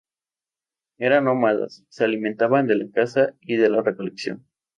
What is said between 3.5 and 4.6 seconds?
de la recolección.